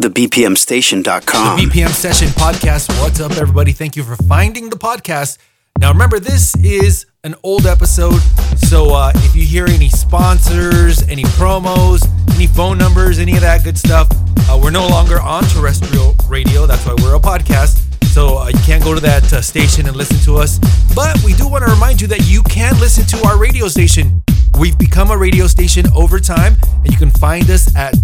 TheBPMStation.com. 0.00 1.56
The 1.56 1.64
BPM 1.64 1.88
Session 1.88 2.28
Podcast. 2.28 2.88
What's 3.00 3.18
up, 3.18 3.32
everybody? 3.32 3.72
Thank 3.72 3.96
you 3.96 4.02
for 4.02 4.14
finding 4.24 4.68
the 4.68 4.76
podcast. 4.76 5.38
Now, 5.78 5.90
remember, 5.90 6.20
this 6.20 6.54
is 6.56 7.06
an 7.24 7.34
old 7.42 7.64
episode. 7.64 8.20
So 8.58 8.92
uh, 8.94 9.12
if 9.14 9.34
you 9.34 9.46
hear 9.46 9.64
any 9.66 9.88
sponsors, 9.88 11.02
any 11.08 11.22
promos, 11.22 12.06
any 12.34 12.46
phone 12.46 12.76
numbers, 12.76 13.18
any 13.18 13.36
of 13.36 13.40
that 13.40 13.64
good 13.64 13.78
stuff, 13.78 14.06
uh, 14.50 14.60
we're 14.62 14.70
no 14.70 14.86
longer 14.86 15.18
on 15.18 15.44
terrestrial 15.44 16.14
radio. 16.28 16.66
That's 16.66 16.84
why 16.84 16.94
we're 17.02 17.16
a 17.16 17.20
podcast. 17.20 17.82
So 18.04 18.36
uh, 18.38 18.48
you 18.48 18.58
can't 18.66 18.84
go 18.84 18.94
to 18.94 19.00
that 19.00 19.32
uh, 19.32 19.40
station 19.40 19.86
and 19.86 19.96
listen 19.96 20.18
to 20.26 20.38
us. 20.38 20.58
But 20.94 21.22
we 21.24 21.32
do 21.32 21.48
want 21.48 21.64
to 21.64 21.70
remind 21.70 22.02
you 22.02 22.06
that 22.08 22.28
you 22.28 22.42
can 22.42 22.78
listen 22.80 23.06
to 23.18 23.26
our 23.26 23.38
radio 23.38 23.66
station. 23.68 24.22
We've 24.60 24.78
become 24.78 25.10
a 25.10 25.16
radio 25.16 25.46
station 25.46 25.86
over 25.94 26.20
time, 26.20 26.56
and 26.84 26.90
you 26.90 26.98
can 26.98 27.10
find 27.10 27.48
us 27.50 27.74
at 27.76 27.94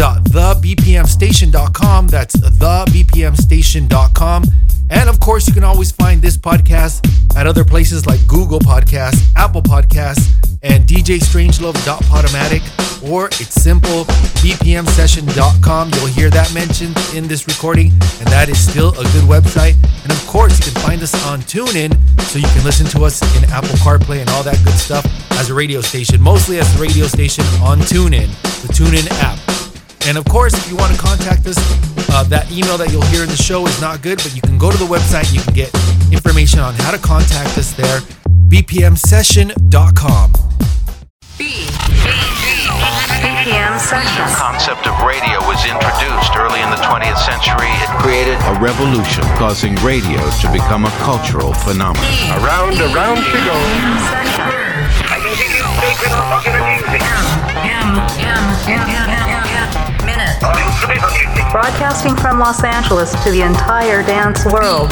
www.thebpmstation.com. 0.00 2.08
That's 2.08 2.36
thebpmstation.com. 2.36 4.44
And 4.88 5.08
of 5.08 5.20
course, 5.20 5.46
you 5.46 5.52
can 5.52 5.62
always 5.62 5.92
find 5.92 6.22
this 6.22 6.36
podcast 6.36 7.06
at 7.36 7.46
other 7.46 7.64
places 7.64 8.06
like 8.06 8.26
Google 8.26 8.58
Podcasts, 8.58 9.30
Apple 9.36 9.62
Podcasts, 9.62 10.32
and 10.62 10.84
djstrangelove.podomatic, 10.86 12.60
or 13.08 13.26
it's 13.26 13.54
simple, 13.54 14.04
bpmsession.com. 14.42 15.90
You'll 15.94 16.06
hear 16.06 16.28
that 16.30 16.52
mentioned 16.52 16.98
in 17.14 17.28
this 17.28 17.46
recording, 17.46 17.92
and 17.92 18.26
that 18.28 18.48
is 18.48 18.58
still 18.58 18.90
a 18.98 19.04
good 19.04 19.22
website. 19.24 19.76
And 20.02 20.10
of 20.10 20.26
course, 20.26 20.58
you 20.58 20.64
can 20.72 20.82
find 20.82 21.00
us 21.02 21.14
on 21.26 21.42
TuneIn, 21.42 21.94
so 22.22 22.38
you 22.38 22.48
can 22.48 22.64
listen 22.64 22.86
to 22.86 23.04
us 23.04 23.22
in 23.36 23.44
Apple 23.50 23.76
CarPlay 23.78 24.20
and 24.20 24.30
all 24.30 24.42
that 24.42 24.58
good 24.64 24.74
stuff 24.74 25.06
as 25.32 25.50
a 25.50 25.54
radio 25.54 25.82
station, 25.82 26.20
mostly 26.20 26.58
as 26.58 26.74
a 26.74 26.78
radio 26.80 27.06
station 27.06 27.44
on 27.62 27.78
TuneIn, 27.78 28.28
the 28.66 28.72
TuneIn 28.72 29.08
app. 29.22 29.38
And 30.06 30.16
of 30.16 30.24
course, 30.24 30.54
if 30.54 30.68
you 30.70 30.76
want 30.76 30.94
to 30.94 30.98
contact 30.98 31.46
us, 31.46 31.58
uh, 32.10 32.24
that 32.24 32.50
email 32.50 32.76
that 32.78 32.90
you'll 32.90 33.06
hear 33.12 33.22
in 33.22 33.28
the 33.28 33.36
show 33.36 33.66
is 33.66 33.80
not 33.80 34.02
good, 34.02 34.18
but 34.18 34.34
you 34.34 34.42
can 34.42 34.58
go 34.58 34.70
to 34.70 34.76
the 34.76 34.86
website. 34.86 35.32
You 35.32 35.40
can 35.40 35.54
get 35.54 35.70
information 36.12 36.60
on 36.60 36.74
how 36.74 36.90
to 36.90 36.98
contact 36.98 37.56
us 37.58 37.72
there. 37.72 38.00
bpmsession.com. 38.48 40.32
B. 41.38 41.66
BPM 43.20 43.78
session. 43.78 44.24
The 44.24 44.36
concept 44.36 44.86
of 44.88 44.96
radio 45.04 45.38
was 45.44 45.60
introduced 45.68 46.32
early 46.36 46.60
in 46.60 46.70
the 46.70 46.80
20th 46.80 47.20
century. 47.20 47.68
It 47.84 47.90
created 48.00 48.38
a 48.48 48.58
revolution, 48.60 49.24
causing 49.36 49.74
radio 49.84 50.20
to 50.40 50.52
become 50.52 50.86
a 50.86 50.90
cultural 51.04 51.52
phenomenon. 51.52 52.08
Around, 52.40 52.80
around 52.80 53.18
she 53.20 53.38
goes. 53.44 53.68
M. 57.68 57.96
M. 58.20 58.44
M. 58.68 58.88
M. 58.88 59.10
M. 59.86 59.89
Broadcasting 61.50 62.14
from 62.16 62.38
Los 62.38 62.62
Angeles 62.62 63.12
to 63.24 63.30
the 63.30 63.42
entire 63.42 64.02
dance 64.02 64.44
world. 64.44 64.90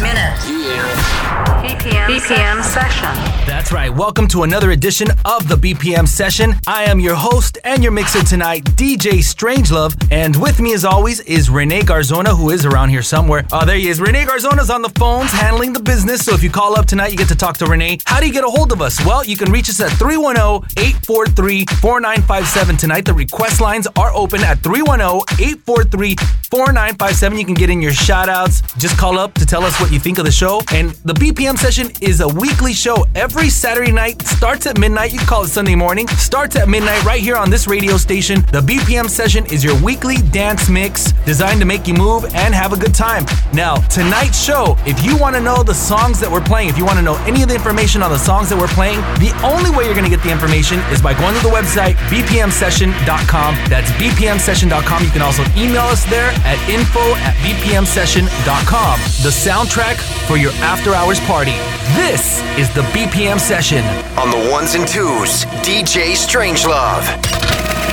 Minute. 0.00 0.63
BPM, 0.64 2.06
BPM 2.06 2.62
session. 2.62 3.34
That's 3.46 3.70
right. 3.70 3.94
Welcome 3.94 4.26
to 4.28 4.44
another 4.44 4.70
edition 4.70 5.08
of 5.26 5.46
the 5.46 5.56
BPM 5.56 6.08
session. 6.08 6.54
I 6.66 6.84
am 6.84 6.98
your 7.00 7.14
host 7.14 7.58
and 7.64 7.82
your 7.82 7.92
mixer 7.92 8.24
tonight, 8.24 8.64
DJ 8.64 9.18
Strangelove. 9.18 9.94
And 10.10 10.34
with 10.40 10.60
me, 10.60 10.72
as 10.72 10.86
always, 10.86 11.20
is 11.20 11.50
Rene 11.50 11.82
Garzona, 11.82 12.34
who 12.34 12.48
is 12.48 12.64
around 12.64 12.88
here 12.88 13.02
somewhere. 13.02 13.44
Oh, 13.52 13.66
there 13.66 13.76
he 13.76 13.88
is. 13.88 14.00
Rene 14.00 14.24
Garzona's 14.24 14.70
on 14.70 14.80
the 14.80 14.88
phones 14.88 15.30
handling 15.32 15.74
the 15.74 15.80
business. 15.80 16.24
So 16.24 16.32
if 16.32 16.42
you 16.42 16.48
call 16.48 16.78
up 16.78 16.86
tonight, 16.86 17.10
you 17.12 17.18
get 17.18 17.28
to 17.28 17.36
talk 17.36 17.58
to 17.58 17.66
Rene. 17.66 17.98
How 18.06 18.18
do 18.18 18.26
you 18.26 18.32
get 18.32 18.44
a 18.44 18.50
hold 18.50 18.72
of 18.72 18.80
us? 18.80 19.04
Well, 19.04 19.22
you 19.22 19.36
can 19.36 19.52
reach 19.52 19.68
us 19.68 19.80
at 19.80 19.90
310 19.92 20.66
843 20.82 21.66
4957 21.66 22.76
tonight. 22.78 23.04
The 23.04 23.12
request 23.12 23.60
lines 23.60 23.86
are 23.96 24.14
open 24.14 24.42
at 24.42 24.60
310 24.60 25.20
843 25.38 26.16
4957. 26.54 27.36
You 27.36 27.44
can 27.44 27.54
get 27.54 27.68
in 27.68 27.82
your 27.82 27.92
shout 27.92 28.28
outs. 28.28 28.62
Just 28.78 28.96
call 28.96 29.18
up 29.18 29.34
to 29.34 29.44
tell 29.44 29.64
us 29.64 29.80
what 29.80 29.90
you 29.90 29.98
think 29.98 30.18
of 30.18 30.24
the 30.24 30.30
show. 30.30 30.62
And 30.72 30.90
the 31.04 31.12
BPM 31.12 31.58
session 31.58 31.90
is 32.00 32.20
a 32.20 32.28
weekly 32.28 32.72
show 32.72 33.04
every 33.16 33.48
Saturday 33.48 33.90
night. 33.90 34.22
Starts 34.22 34.64
at 34.68 34.78
midnight. 34.78 35.12
You 35.12 35.18
call 35.18 35.42
it 35.42 35.48
Sunday 35.48 35.74
morning. 35.74 36.06
Starts 36.10 36.54
at 36.54 36.68
midnight 36.68 37.02
right 37.02 37.20
here 37.20 37.34
on 37.34 37.50
this 37.50 37.66
radio 37.66 37.96
station. 37.96 38.42
The 38.52 38.60
BPM 38.60 39.10
session 39.10 39.44
is 39.46 39.64
your 39.64 39.74
weekly 39.82 40.18
dance 40.30 40.68
mix 40.68 41.10
designed 41.26 41.58
to 41.58 41.66
make 41.66 41.88
you 41.88 41.94
move 41.94 42.24
and 42.36 42.54
have 42.54 42.72
a 42.72 42.76
good 42.76 42.94
time. 42.94 43.24
Now, 43.52 43.74
tonight's 43.88 44.40
show, 44.40 44.76
if 44.86 45.04
you 45.04 45.18
want 45.18 45.34
to 45.34 45.40
know 45.40 45.64
the 45.64 45.74
songs 45.74 46.20
that 46.20 46.30
we're 46.30 46.44
playing, 46.44 46.68
if 46.68 46.78
you 46.78 46.84
want 46.84 46.98
to 46.98 47.04
know 47.04 47.16
any 47.24 47.42
of 47.42 47.48
the 47.48 47.54
information 47.56 48.00
on 48.00 48.12
the 48.12 48.18
songs 48.18 48.48
that 48.50 48.56
we're 48.56 48.68
playing, 48.68 49.00
the 49.18 49.34
only 49.42 49.76
way 49.76 49.86
you're 49.86 49.98
going 49.98 50.08
to 50.08 50.16
get 50.16 50.22
the 50.22 50.30
information 50.30 50.78
is 50.94 51.02
by 51.02 51.14
going 51.14 51.34
to 51.34 51.42
the 51.42 51.52
website 51.52 51.94
bpmsession.com. 52.14 53.54
That's 53.68 53.90
bpmsession.com. 53.98 55.02
You 55.02 55.10
can 55.10 55.22
also 55.22 55.42
email 55.56 55.90
us 55.90 56.04
there 56.04 56.30
at 56.44 56.60
info 56.68 57.00
at 57.24 57.34
bpmsession.com. 57.42 59.00
The 59.24 59.32
soundtrack 59.32 59.96
for 60.28 60.36
your 60.36 60.52
after 60.60 60.94
hours 60.94 61.20
party. 61.20 61.56
This 61.96 62.40
is 62.58 62.72
the 62.74 62.82
BPM 62.92 63.40
session. 63.40 63.84
On 64.18 64.30
the 64.30 64.50
ones 64.50 64.74
and 64.74 64.86
twos, 64.86 65.44
DJ 65.64 66.12
Strangelove. 66.14 67.04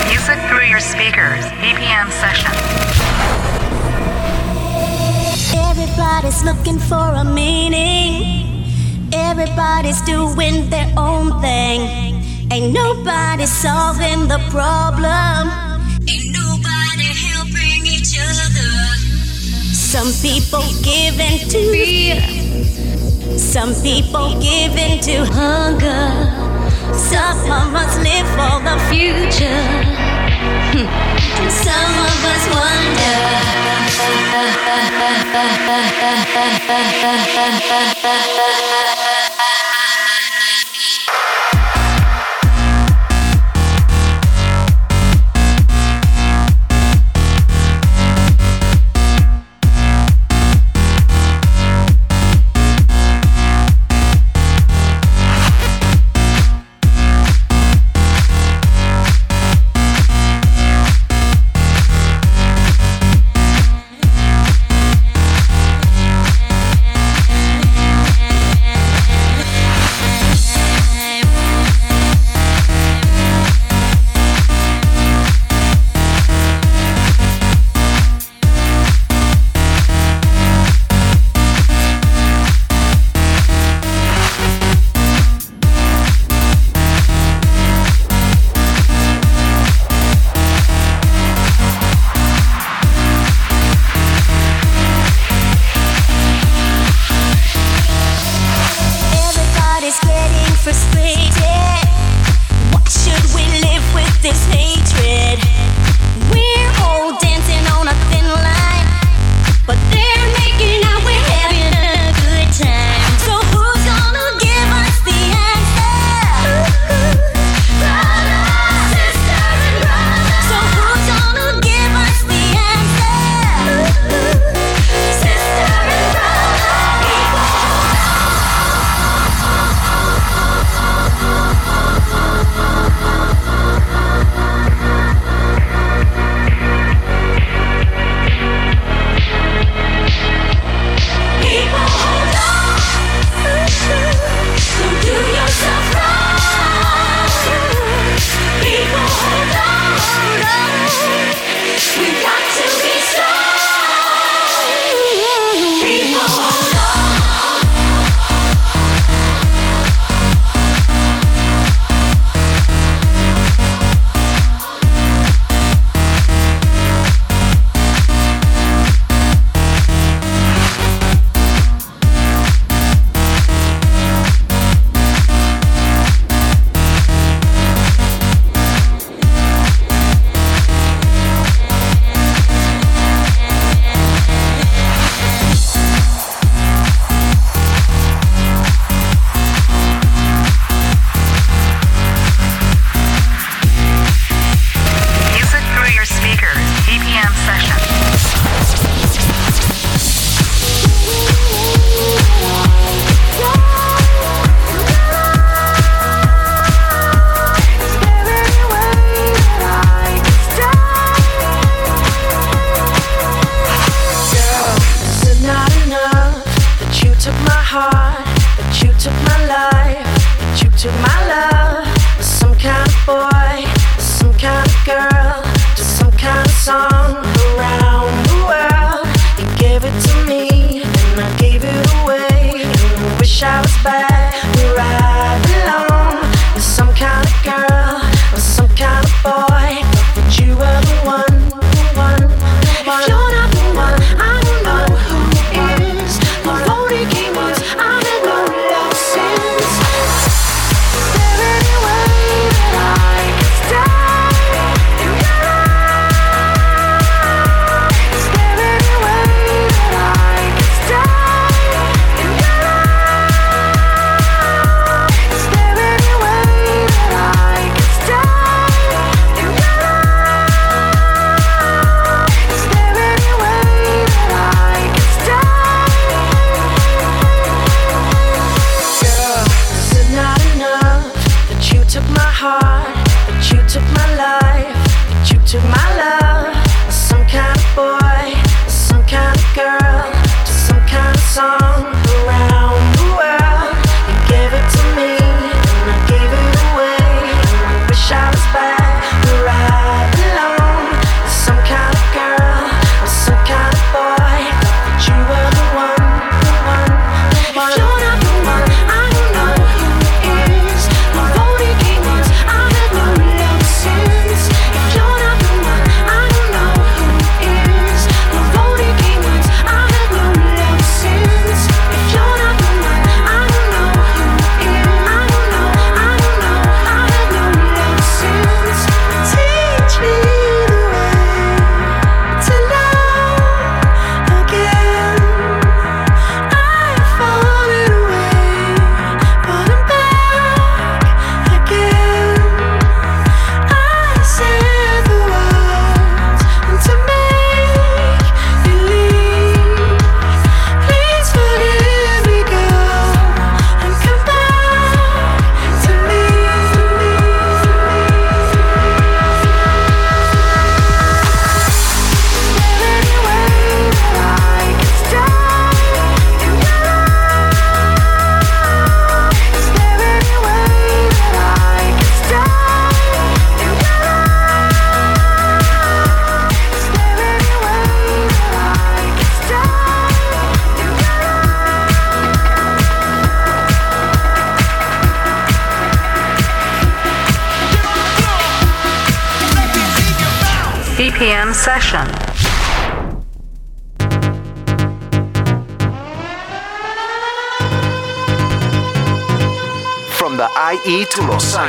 Music 0.08 0.38
through 0.50 0.68
your 0.68 0.80
speakers. 0.80 1.44
BPM 1.64 2.12
session. 2.12 2.52
Everybody's 5.56 6.44
looking 6.44 6.80
for 6.80 6.96
a 6.96 7.24
meaning. 7.24 8.66
Everybody's 9.14 10.02
doing 10.02 10.70
their 10.70 10.92
own 10.98 11.42
thing. 11.42 11.82
Ain't 12.52 12.74
nobody 12.74 13.46
solving 13.46 14.28
the 14.28 14.40
problem. 14.50 15.71
Some 19.72 20.12
people 20.22 20.64
give 20.84 21.18
in 21.18 21.48
to 21.48 21.72
fear. 21.72 22.20
Some 23.38 23.74
people 23.82 24.38
give 24.42 24.76
in 24.76 25.00
to 25.02 25.26
hunger. 25.32 26.12
Some 26.94 27.52
of 27.52 27.74
us 27.74 27.98
live 28.04 28.28
for 28.36 28.60
the 28.68 28.78
future. 28.92 29.64
Some 31.50 32.00
of 32.10 32.26
us 32.26 32.44
wonder. 32.54 32.92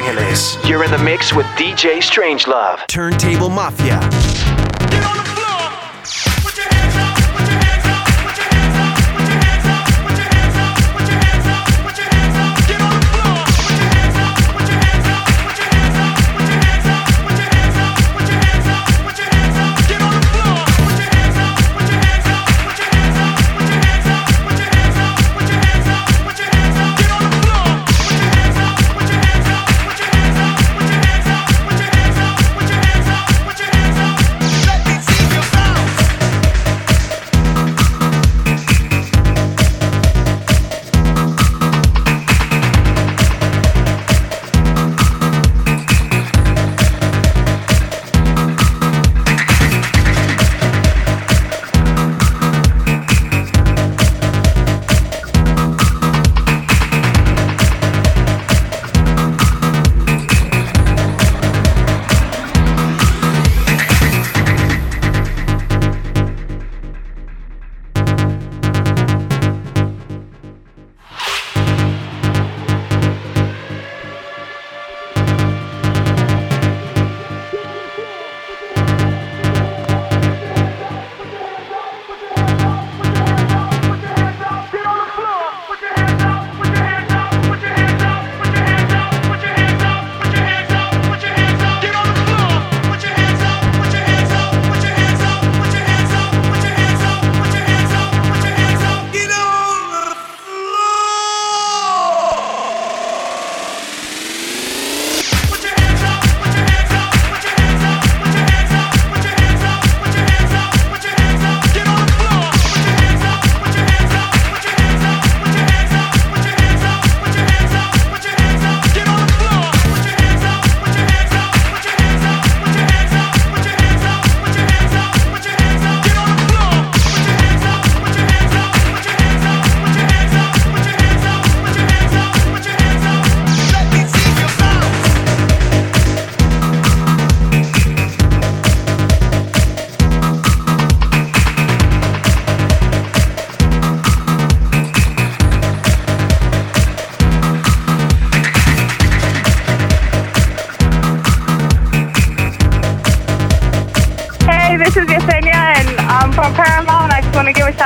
Angeles. 0.03 0.57
You're 0.69 0.85
in 0.85 0.91
the 0.91 0.99
mix 0.99 1.33
with 1.33 1.47
DJ 1.57 1.99
Strangelove. 1.99 2.87
Turntable 2.89 3.49
Mafia. 3.49 4.01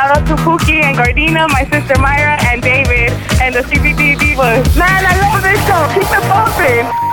Shout 0.06 0.18
out 0.18 0.26
to 0.26 0.42
Pookie 0.42 0.82
and 0.82 0.96
Gardina, 0.96 1.48
my 1.50 1.64
sister 1.64 1.98
Myra, 2.00 2.38
and 2.46 2.62
David, 2.62 3.10
and 3.40 3.54
the 3.54 3.60
CBD 3.60 4.16
Divas. 4.16 4.76
Man, 4.76 5.04
I 5.04 5.14
love 5.20 5.42
this 5.42 5.58
show. 5.66 5.82
Keep 5.94 6.10
it 6.12 6.28
bumping. 6.28 7.05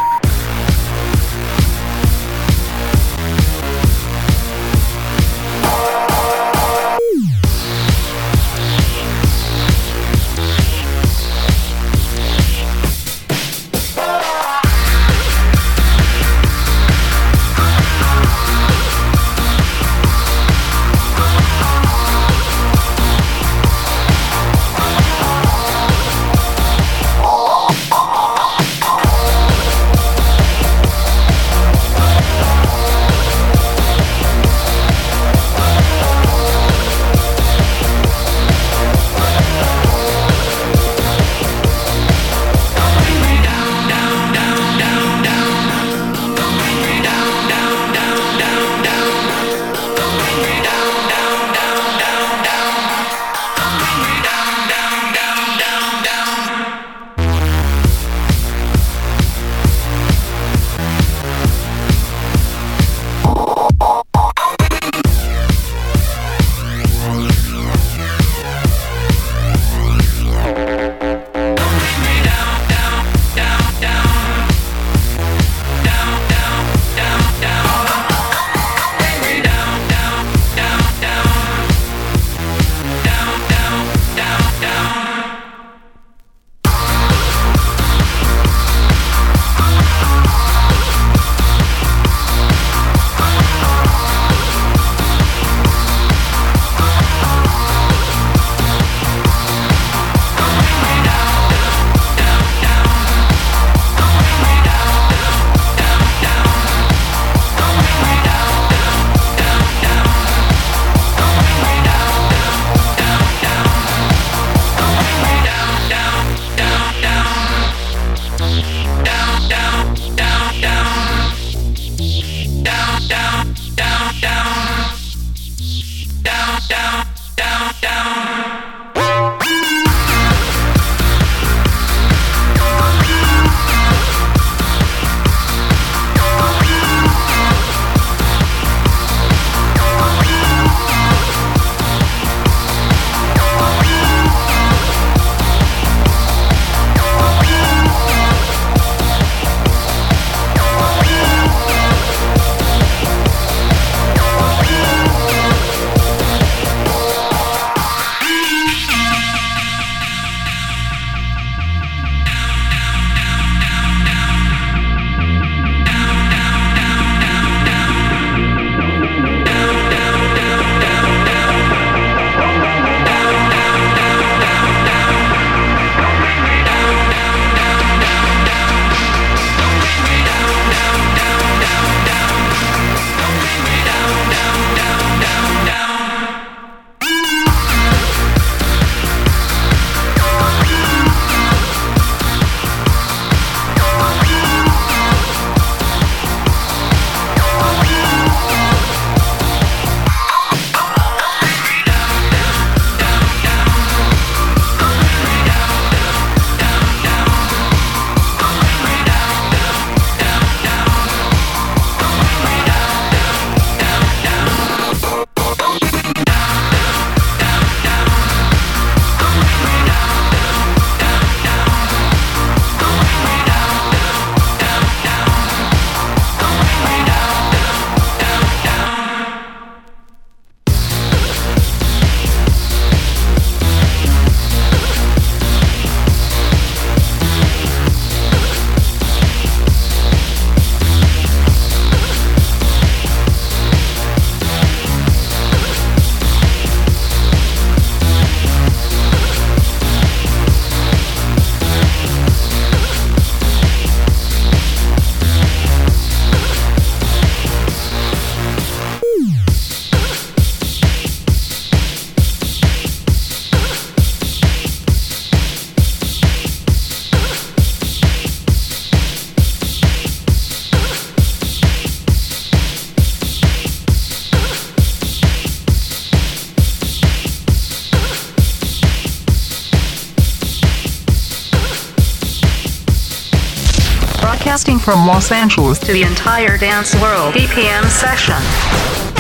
From 284.84 285.08
Los 285.08 285.32
Angeles 285.32 285.80
to 285.80 285.94
the 285.94 286.04
entire 286.04 286.58
dance 286.58 286.94
world. 286.96 287.34
BPM 287.34 287.86
session. 287.90 289.13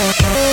Yeah. 0.00 0.49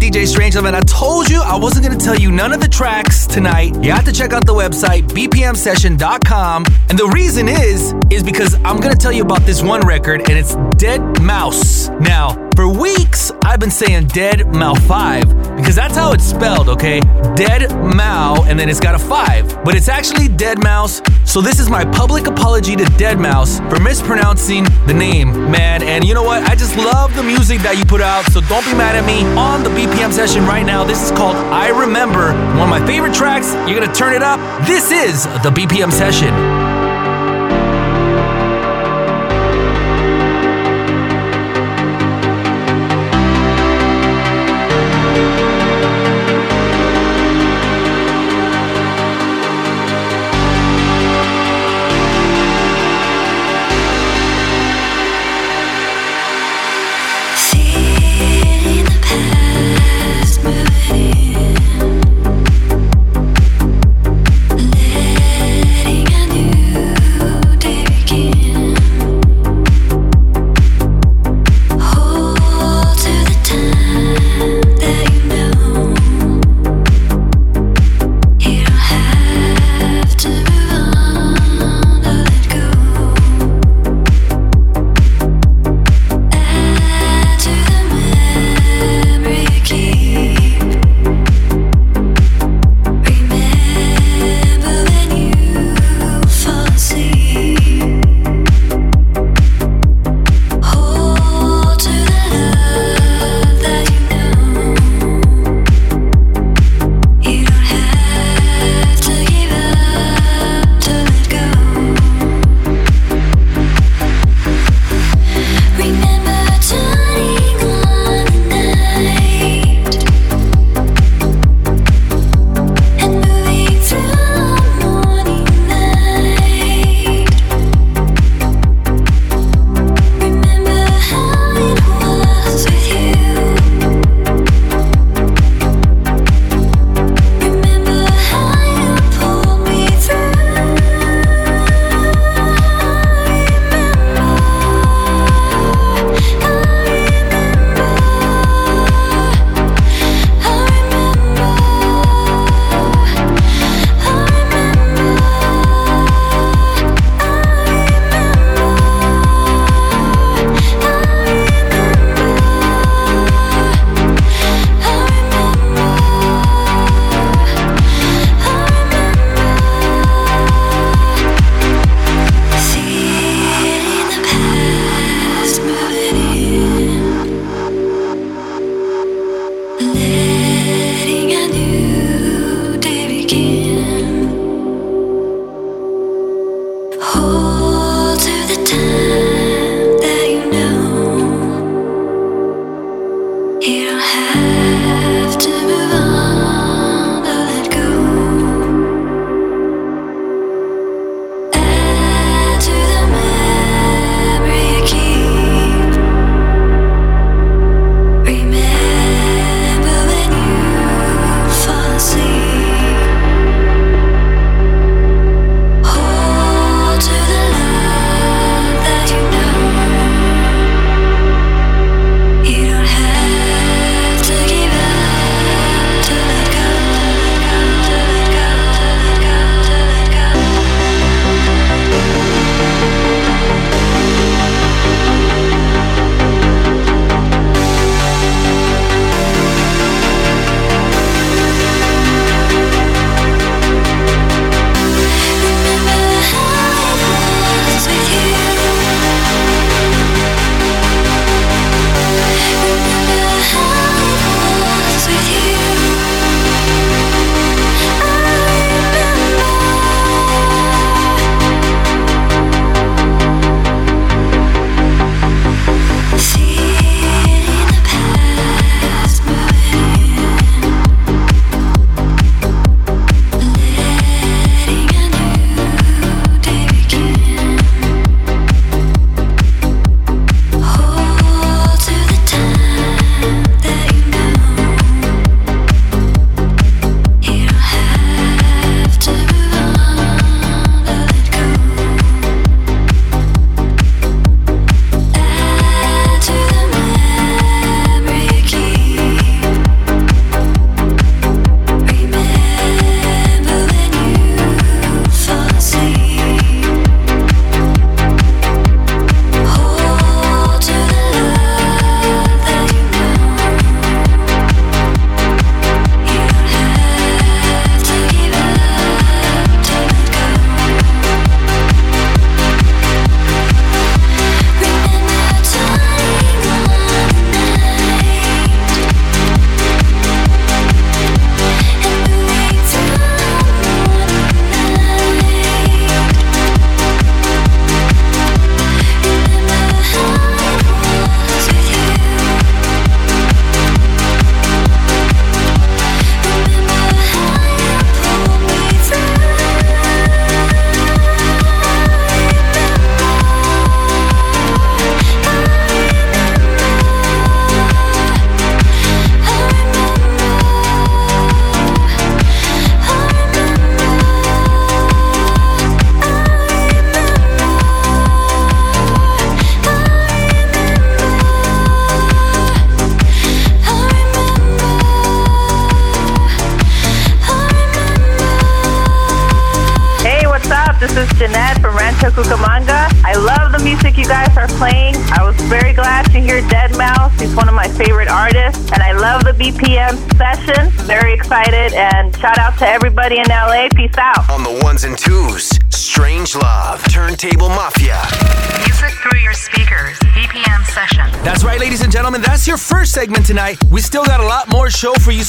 DJ 0.00 0.24
Strangelove, 0.24 0.66
and 0.66 0.74
I 0.74 0.80
told 0.80 1.28
you 1.28 1.42
I 1.42 1.56
wasn't 1.56 1.84
gonna 1.84 2.00
tell 2.00 2.16
you 2.16 2.32
none 2.32 2.54
of 2.54 2.60
the 2.60 2.68
tracks 2.68 3.26
tonight. 3.26 3.76
You 3.82 3.92
have 3.92 4.06
to 4.06 4.12
check 4.12 4.32
out 4.32 4.46
the 4.46 4.54
website 4.54 5.02
bpmsession.com, 5.08 6.64
and 6.88 6.98
the 6.98 7.06
reason 7.08 7.48
is 7.48 7.94
is 8.10 8.22
because 8.22 8.54
I'm 8.64 8.80
gonna 8.80 8.96
tell 8.96 9.12
you 9.12 9.22
about 9.22 9.42
this 9.42 9.62
one 9.62 9.82
record, 9.82 10.22
and 10.30 10.38
it's 10.38 10.56
Dead 10.78 11.02
Mouse. 11.20 11.90
Now, 12.00 12.48
for 12.56 12.66
weeks, 12.66 13.30
I've 13.44 13.60
been 13.60 13.70
saying 13.70 14.06
Dead 14.06 14.46
Mao 14.48 14.74
5 14.74 15.56
because 15.56 15.76
that's 15.76 15.96
how 15.96 16.12
it's 16.12 16.24
spelled, 16.24 16.70
okay? 16.70 17.00
Dead 17.34 17.70
Mao, 17.94 18.42
and 18.44 18.58
then 18.58 18.68
it's 18.68 18.80
got 18.80 18.94
a 18.94 18.98
5. 18.98 19.64
But 19.64 19.76
it's 19.76 19.88
actually 19.88 20.28
Dead 20.28 20.62
Mouse, 20.62 21.00
so 21.30 21.40
this 21.40 21.60
is 21.60 21.70
my 21.70 21.84
public 21.84 22.26
apology 22.26 22.74
to 22.74 22.84
Dead 22.98 23.20
Mouse 23.20 23.60
for 23.70 23.78
mispronouncing 23.78 24.64
the 24.88 24.92
name, 24.92 25.30
man. 25.48 25.80
And 25.80 26.04
you 26.04 26.12
know 26.12 26.24
what? 26.24 26.42
I 26.42 26.56
just 26.56 26.76
love 26.76 27.14
the 27.14 27.22
music 27.22 27.60
that 27.60 27.78
you 27.78 27.84
put 27.84 28.00
out, 28.00 28.24
so 28.32 28.40
don't 28.40 28.64
be 28.64 28.74
mad 28.74 28.96
at 28.96 29.06
me. 29.06 29.22
On 29.38 29.62
the 29.62 29.70
BPM 29.70 30.12
session 30.12 30.44
right 30.44 30.66
now, 30.66 30.82
this 30.82 31.00
is 31.00 31.12
called 31.12 31.36
I 31.36 31.68
Remember, 31.68 32.32
one 32.58 32.66
of 32.66 32.68
my 32.68 32.84
favorite 32.84 33.14
tracks. 33.14 33.54
You're 33.70 33.78
gonna 33.78 33.94
turn 33.94 34.12
it 34.12 34.22
up. 34.22 34.40
This 34.66 34.90
is 34.90 35.22
the 35.44 35.50
BPM 35.54 35.92
session. 35.92 36.59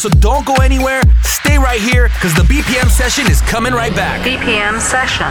So 0.02 0.10
don't 0.10 0.44
go 0.48 0.56
anywhere. 0.56 1.04
Stay 1.22 1.60
right 1.60 1.80
here 1.80 2.10
because 2.10 2.34
the 2.34 2.42
BPM 2.42 2.90
session 2.90 3.30
is 3.30 3.40
coming 3.42 3.72
right 3.72 3.94
back. 3.94 4.26
BPM 4.26 4.82
session. 4.82 5.30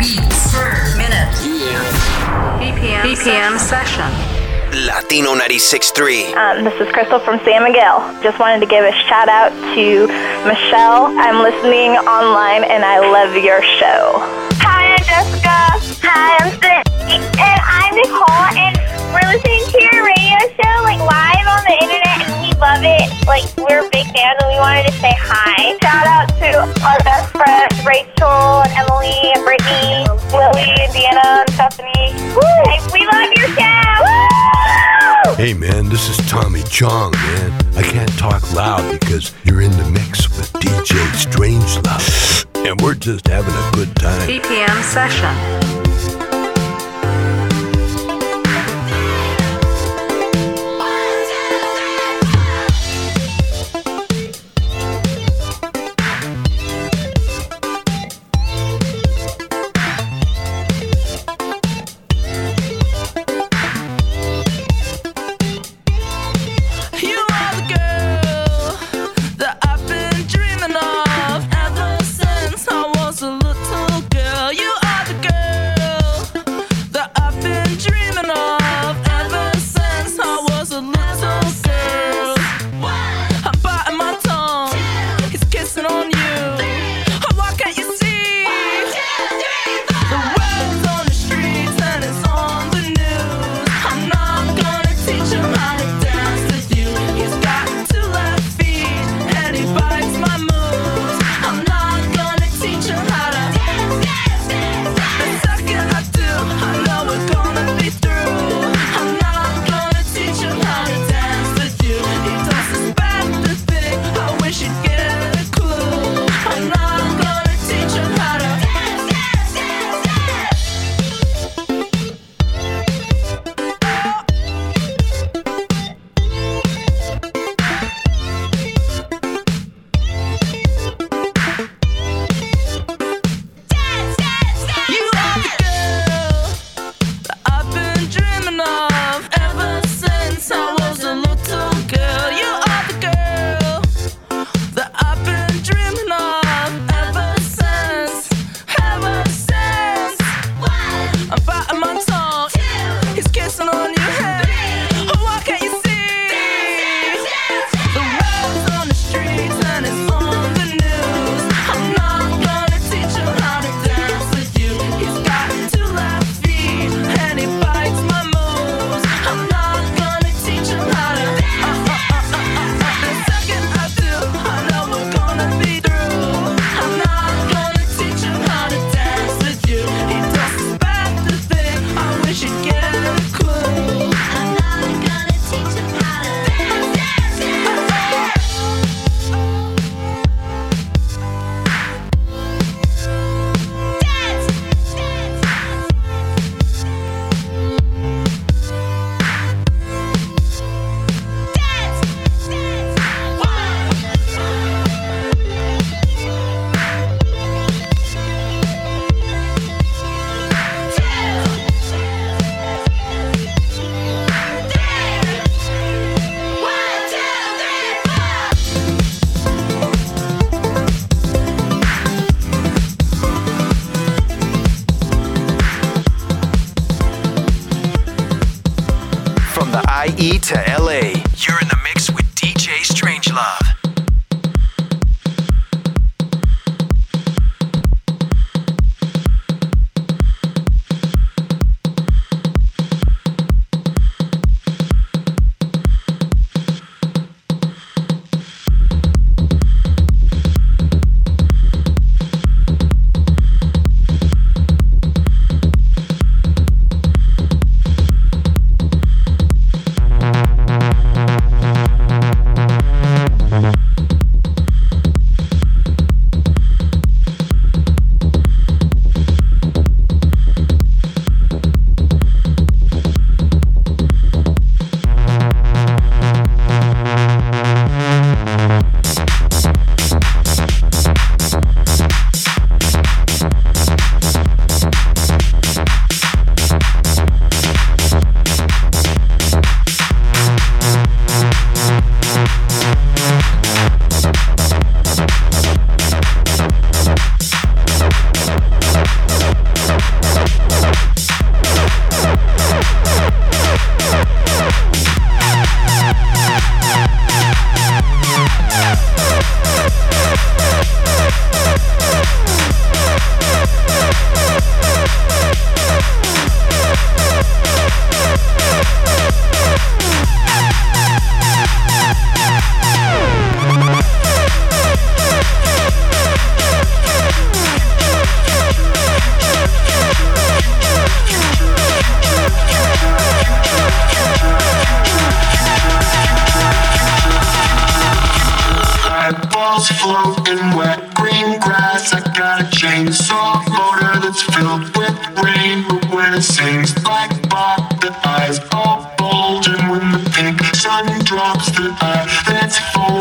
Beats 0.00 0.48
per 0.48 0.96
minute. 0.96 1.28
Yeah. 1.44 2.56
BPM, 2.56 3.04
BPM 3.04 3.58
session. 3.60 4.08
session. 4.08 4.86
Latino 4.88 5.34
96.3. 5.34 5.92
Um, 6.32 6.64
uh, 6.64 6.70
this 6.70 6.80
is 6.80 6.90
Crystal 6.94 7.20
from 7.20 7.38
San 7.44 7.64
Miguel. 7.64 8.00
Just 8.22 8.40
wanted 8.40 8.60
to 8.60 8.66
give 8.66 8.82
a 8.82 8.92
shout 9.12 9.28
out 9.28 9.52
to 9.76 10.08
Michelle. 10.48 11.12
I'm 11.20 11.44
listening 11.44 12.00
online 12.08 12.64
and 12.64 12.82
I 12.82 13.04
love 13.04 13.36
your 13.36 13.60
show. 13.60 14.24
Hi, 14.64 14.96
I'm 14.96 15.04
Jessica. 15.04 15.52
Hi, 16.00 16.32
I'm 16.40 16.48
Brittany. 16.56 17.20
And 17.36 17.60
I'm 17.60 17.92
Nicole 17.92 18.48
and 18.56 18.72
we're 19.12 19.28
listening 19.28 19.68
to 19.68 19.78
your 19.92 20.00
radio 20.00 20.40
show 20.56 20.74
like 20.80 20.96
live 21.04 21.44
on 21.44 21.60
the 21.68 21.76
internet 21.76 22.05
love 22.58 22.82
it. 22.82 23.08
Like, 23.26 23.44
we're 23.56 23.86
a 23.86 23.90
big 23.90 24.06
fan 24.12 24.36
and 24.40 24.48
we 24.48 24.58
wanted 24.58 24.86
to 24.86 24.92
say 24.98 25.12
hi. 25.16 25.76
Shout 25.82 26.06
out 26.06 26.28
to 26.40 26.50
our 26.84 26.98
best 27.04 27.32
friends, 27.32 27.74
Rachel 27.84 28.62
and 28.64 28.72
Emily 28.72 29.12
and 29.34 29.44
Brittany, 29.44 30.06
Lily 30.32 30.72
and 30.80 30.90
Deanna 30.92 31.44
and 31.44 31.50
Stephanie. 31.52 32.12
Hey, 32.66 32.80
we 32.92 33.06
love 33.06 33.30
your 33.36 33.48
show! 33.56 33.76
Woo! 34.02 35.34
Hey 35.36 35.54
man, 35.54 35.88
this 35.88 36.08
is 36.08 36.16
Tommy 36.28 36.62
Chong, 36.64 37.12
man. 37.12 37.52
I 37.76 37.82
can't 37.82 38.10
talk 38.18 38.52
loud 38.54 38.98
because 38.98 39.32
you're 39.44 39.60
in 39.60 39.70
the 39.72 39.84
mix 39.90 40.28
with 40.36 40.50
DJ 40.54 40.96
Strangelove, 41.12 42.46
and 42.66 42.80
we're 42.80 42.94
just 42.94 43.26
having 43.26 43.54
a 43.54 43.70
good 43.72 43.94
time. 43.96 44.28
BPM 44.28 44.82
session. 44.82 45.85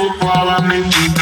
Let's 0.07 0.19
fold 0.19 1.14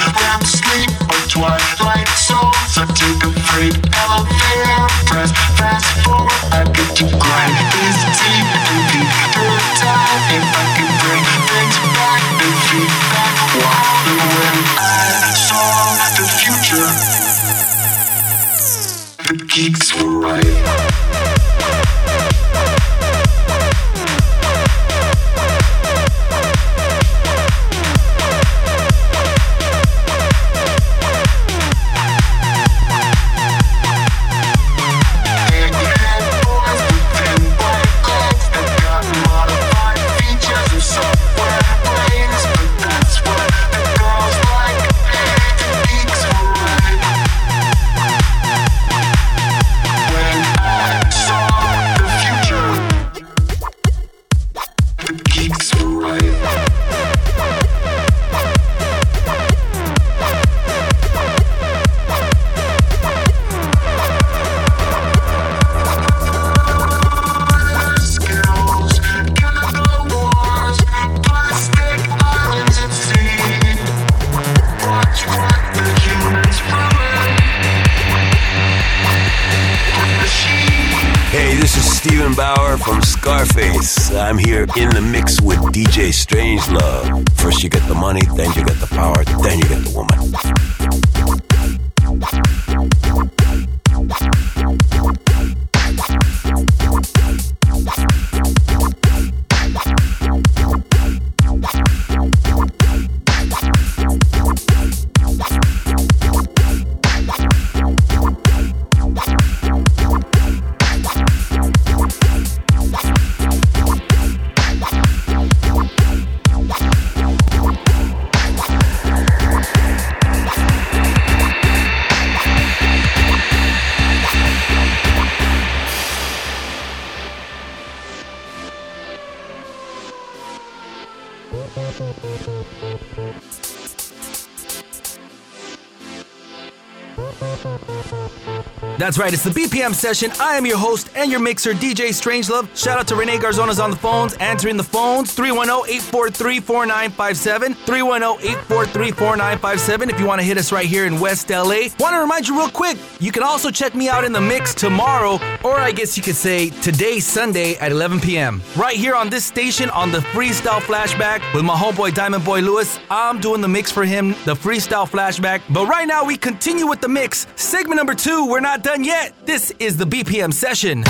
That's 139.04 139.18
right, 139.18 139.34
it's 139.34 139.44
the 139.44 139.50
BPM 139.50 139.94
session. 139.94 140.32
I 140.40 140.56
am 140.56 140.66
your 140.66 140.78
host 140.78 141.10
and 141.14 141.30
your 141.30 141.42
mixer, 141.42 141.74
DJ 141.74 142.12
Strangelove. 142.12 142.74
Shout 142.74 142.98
out 142.98 143.06
to 143.10 143.18
Renee 143.18 143.38
Garzona's 143.38 143.78
on 143.78 143.90
the 143.92 143.98
phones, 143.98 144.34
answering 144.36 144.78
the 144.78 144.84
phones 144.84 145.34
310 145.34 145.94
843 145.94 146.62
4957. 146.62 147.74
310 147.74 148.50
843 148.52 149.12
4957 149.12 150.10
if 150.10 150.18
you 150.22 150.26
want 150.26 150.40
to 150.40 150.48
hit 150.48 150.58
us 150.58 150.72
right 150.72 150.86
here 150.86 151.06
in 151.06 151.20
West 151.20 151.50
LA. 151.50 151.92
Want 152.00 152.16
to 152.16 152.22
remind 152.22 152.48
you 152.48 152.58
real 152.58 152.70
quick, 152.70 152.98
you 153.20 153.34
can 153.34 153.44
also 153.44 153.70
check 153.70 153.94
me 153.94 154.08
out 154.08 154.24
in 154.24 154.32
the 154.32 154.40
mix 154.40 154.74
tomorrow, 154.74 155.38
or 155.66 155.78
I 155.78 155.92
guess 155.92 156.16
you 156.16 156.24
could 156.24 156.38
say 156.38 156.70
today, 156.70 157.20
Sunday 157.20 157.76
at 157.80 157.92
11 157.92 158.22
p.m. 158.22 158.62
Right 158.78 158.96
here 158.96 159.16
on 159.16 159.30
this 159.30 159.44
station 159.44 159.90
on 159.90 160.14
the 160.14 160.20
Freestyle 160.20 160.80
Flashback 160.80 161.42
with 161.54 161.66
my 161.66 161.76
homeboy 161.76 162.14
Diamond 162.14 162.46
Boy 162.46 162.62
Lewis. 162.62 162.98
I'm 163.10 163.42
doing 163.42 163.60
the 163.60 163.68
mix 163.68 163.92
for 163.92 164.06
him, 164.06 164.30
the 164.46 164.56
Freestyle 164.56 165.10
Flashback. 165.10 165.62
But 165.70 165.88
right 165.88 166.08
now, 166.08 166.24
we 166.24 166.38
continue 166.38 166.88
with 166.88 167.02
the 167.02 167.10
mix. 167.10 167.48
Segment 167.58 167.98
number 167.98 168.16
two, 168.16 168.46
we're 168.48 168.62
not 168.62 168.82
done 168.82 168.93
yet. 169.02 169.34
This 169.46 169.72
is 169.80 169.98
the 169.98 170.06
BPM 170.06 170.54
session. 170.54 171.04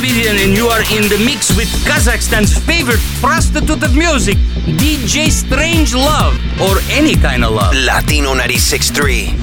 Davidian, 0.00 0.42
and 0.42 0.56
you 0.56 0.66
are 0.68 0.80
in 0.96 1.08
the 1.10 1.22
mix 1.22 1.54
with 1.54 1.68
Kazakhstan's 1.84 2.56
favorite 2.56 3.00
prostitute 3.20 3.82
of 3.82 3.94
music, 3.94 4.38
DJ 4.78 5.30
Strange 5.30 5.94
Love, 5.94 6.40
or 6.58 6.80
any 6.88 7.14
kind 7.14 7.44
of 7.44 7.52
love. 7.52 7.74
Latino 7.74 8.34
96.3. 8.34 9.39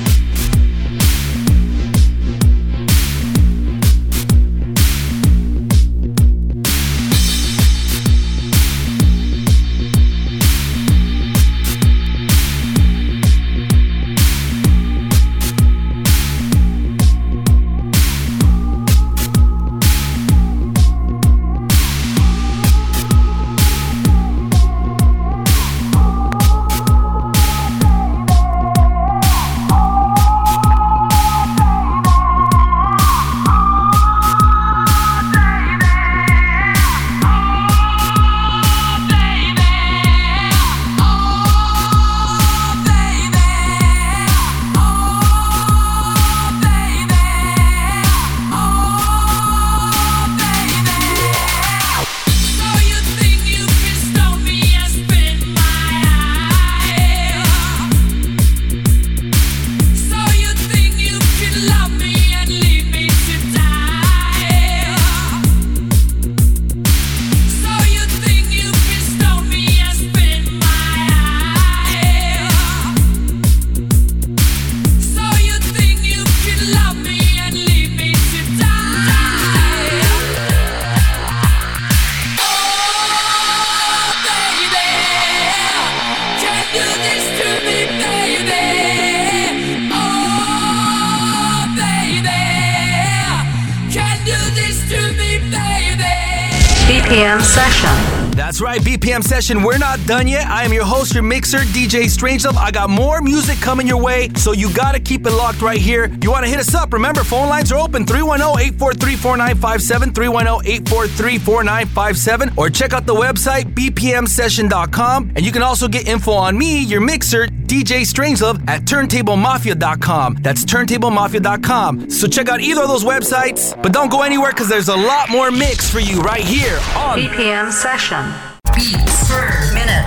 BPM 97.07 97.41
session. 97.41 98.31
That's 98.31 98.59
right, 98.59 98.81
BPM 98.81 99.23
session. 99.23 99.63
We're 99.63 99.77
not 99.77 99.97
done 100.05 100.27
yet. 100.27 100.45
I 100.47 100.63
am 100.63 100.73
your 100.73 100.83
host, 100.83 101.13
your 101.13 101.23
mixer, 101.23 101.59
DJ 101.59 102.03
Strangelove. 102.03 102.57
I 102.57 102.69
got 102.69 102.89
more 102.89 103.21
music 103.21 103.59
coming 103.61 103.87
your 103.87 103.99
way, 103.99 104.29
so 104.35 104.51
you 104.51 104.71
gotta 104.73 104.99
keep 104.99 105.25
it 105.25 105.31
locked 105.31 105.61
right 105.61 105.79
here. 105.79 106.11
You 106.21 106.29
wanna 106.29 106.47
hit 106.47 106.59
us 106.59 106.75
up? 106.75 106.91
Remember, 106.91 107.23
phone 107.23 107.47
lines 107.47 107.71
are 107.71 107.79
open 107.79 108.05
310 108.05 108.59
843 108.59 109.15
4957, 109.15 110.13
310 110.13 110.71
843 110.73 111.37
4957, 111.39 112.51
or 112.57 112.69
check 112.69 112.91
out 112.91 113.05
the 113.05 113.15
website 113.15 113.73
bpmsession.com. 113.73 115.31
And 115.35 115.45
you 115.45 115.53
can 115.53 115.63
also 115.63 115.87
get 115.87 116.09
info 116.09 116.33
on 116.33 116.57
me, 116.57 116.83
your 116.83 116.99
mixer, 116.99 117.47
DJ 117.67 118.01
Strangelove, 118.01 118.67
at 118.67 118.83
turntablemafia.com. 118.83 120.37
That's 120.41 120.63
turntablemafia.com. 120.63 122.09
So 122.09 122.27
check 122.27 122.49
out 122.49 122.61
either 122.61 122.81
of 122.81 122.87
those 122.87 123.03
websites, 123.03 123.79
but 123.83 123.91
don't 123.93 124.09
go 124.09 124.21
anywhere 124.23 124.51
because 124.51 124.69
there's 124.69 124.89
a 124.89 124.95
lot 124.95 125.29
more 125.29 125.51
mix 125.51 125.89
for 125.89 125.99
you 125.99 126.21
right 126.21 126.43
here 126.43 126.79
on 126.95 127.19
BPM 127.19 127.71
session. 127.71 128.33
Beats 128.73 129.29
per 129.29 129.73
minute. 129.73 130.05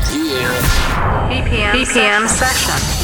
BPM, 1.31 1.73
BPM 1.73 2.29
session. 2.29 3.01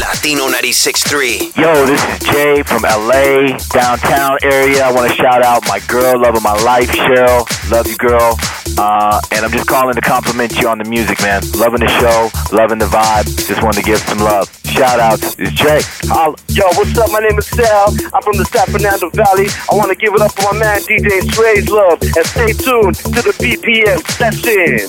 Latino 0.00 0.48
96.3. 0.48 1.56
Yo, 1.56 1.86
this 1.86 2.02
is 2.02 2.18
Jay 2.30 2.62
from 2.62 2.82
LA, 2.82 3.56
downtown 3.68 4.38
area. 4.42 4.82
I 4.82 4.92
want 4.92 5.10
to 5.10 5.16
shout 5.16 5.42
out 5.42 5.62
my 5.68 5.78
girl, 5.88 6.20
love 6.22 6.36
of 6.36 6.42
my 6.42 6.56
life, 6.62 6.88
Cheryl. 6.88 7.70
Love 7.70 7.86
you, 7.86 7.96
girl. 7.96 8.38
Uh, 8.76 9.20
and 9.30 9.44
I'm 9.44 9.52
just 9.52 9.68
calling 9.68 9.94
to 9.94 10.00
compliment 10.00 10.60
you 10.60 10.68
on 10.68 10.78
the 10.78 10.84
music, 10.84 11.22
man. 11.22 11.42
Loving 11.54 11.78
the 11.80 11.88
show, 12.00 12.30
loving 12.54 12.78
the 12.78 12.86
vibe. 12.86 13.24
Just 13.46 13.62
wanted 13.62 13.80
to 13.80 13.86
give 13.86 13.98
some 13.98 14.18
love. 14.18 14.50
Shout 14.64 14.98
outs. 14.98 15.36
It's 15.38 15.52
Jay. 15.52 15.80
Uh, 16.10 16.34
yo, 16.48 16.64
what's 16.74 16.98
up? 16.98 17.10
My 17.12 17.20
name 17.20 17.38
is 17.38 17.46
Sal. 17.46 17.94
I'm 18.12 18.22
from 18.22 18.36
the 18.36 18.44
San 18.50 18.66
Fernando 18.66 19.10
Valley. 19.10 19.46
I 19.70 19.74
want 19.74 19.90
to 19.90 19.96
give 19.96 20.12
it 20.14 20.20
up 20.20 20.32
for 20.32 20.52
my 20.52 20.58
man 20.58 20.80
DJ 20.82 21.22
Strange 21.32 21.70
Love. 21.70 22.02
And 22.02 22.26
stay 22.26 22.52
tuned 22.52 22.96
to 22.96 23.22
the 23.22 23.32
BPM 23.38 24.02
session. 24.18 24.88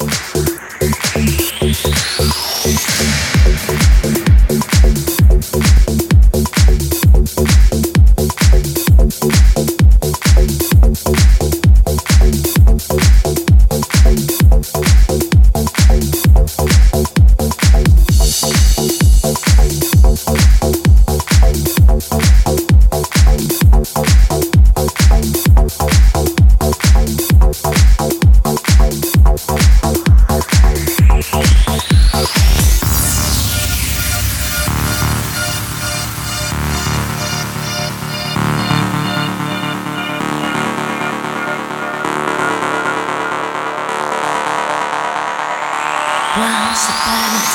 Once 46.76 46.90
upon 46.90 47.24
a 47.24 47.55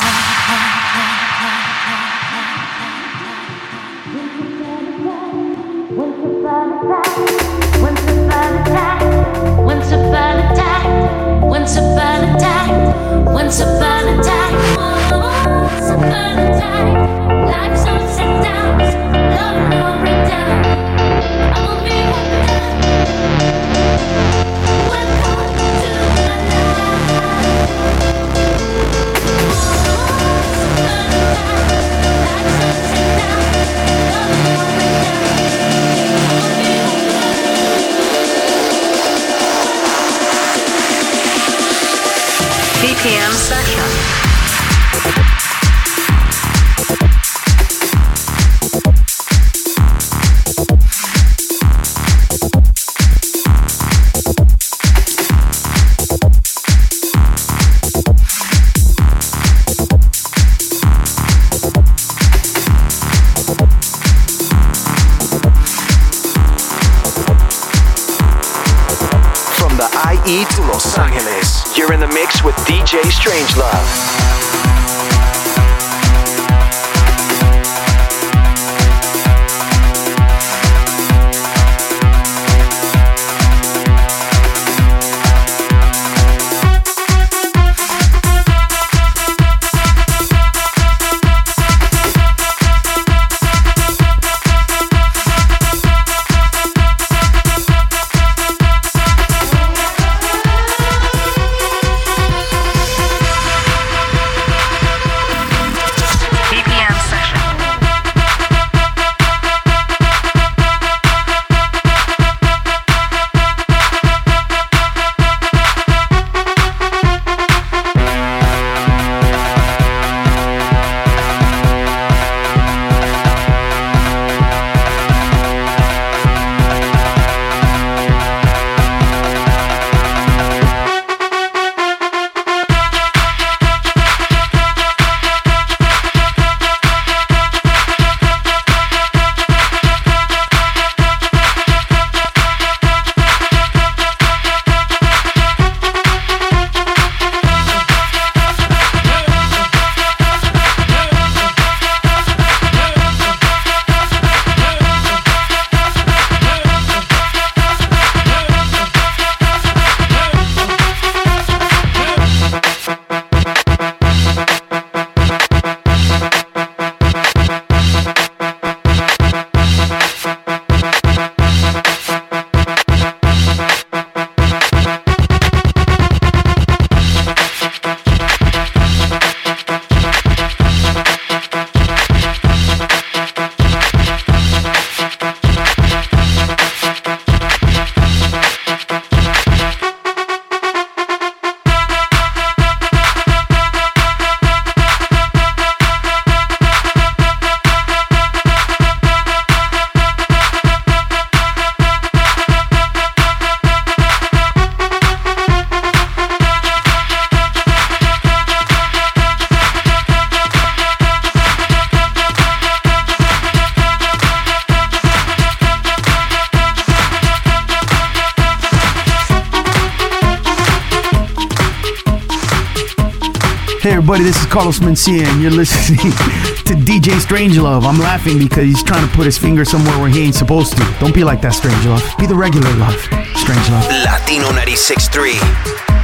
Carlos 224.51 224.81
Mencia 224.81 225.25
and 225.25 225.41
you're 225.41 225.53
listening 225.53 225.99
to 226.67 226.75
DJ 226.75 227.21
Strangelove. 227.21 227.85
I'm 227.85 228.01
laughing 228.01 228.37
because 228.37 228.65
he's 228.65 228.83
trying 228.83 229.09
to 229.09 229.17
put 229.17 229.25
his 229.25 229.39
finger 229.39 229.65
somewhere 229.65 229.97
where 230.01 230.11
he 230.11 230.25
ain't 230.25 230.35
supposed 230.35 230.77
to. 230.77 230.97
Don't 230.99 231.15
be 231.15 231.23
like 231.23 231.41
that, 231.43 231.53
Strangelove. 231.53 232.19
Be 232.19 232.27
the 232.27 232.35
regular 232.35 232.73
love, 232.75 232.97
Strangelove. 233.39 233.87
Latino 234.05 234.49
96.3. 234.49 236.00